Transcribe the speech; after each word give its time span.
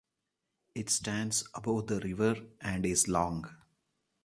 It 0.73 0.89
stands 0.89 1.47
above 1.53 1.85
the 1.85 1.99
river 1.99 2.35
and 2.59 2.87
is 2.87 3.07
long. 3.07 3.45